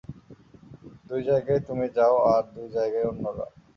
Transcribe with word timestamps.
দুই 1.09 1.21
জায়গায় 1.29 1.61
তুমি 1.67 1.85
যাও 1.97 2.15
আর 2.33 2.43
দুই 2.55 2.67
জায়গায় 2.75 3.07
অন্যরা। 3.11 3.45